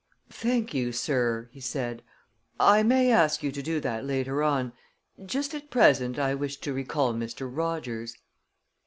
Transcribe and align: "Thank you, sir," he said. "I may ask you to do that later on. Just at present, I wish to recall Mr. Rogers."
"Thank 0.31 0.73
you, 0.73 0.91
sir," 0.91 1.47
he 1.51 1.59
said. 1.59 2.01
"I 2.59 2.81
may 2.81 3.11
ask 3.11 3.43
you 3.43 3.51
to 3.51 3.61
do 3.61 3.79
that 3.81 4.03
later 4.03 4.41
on. 4.41 4.73
Just 5.23 5.53
at 5.53 5.69
present, 5.69 6.17
I 6.17 6.33
wish 6.33 6.57
to 6.61 6.73
recall 6.73 7.13
Mr. 7.13 7.47
Rogers." 7.47 8.15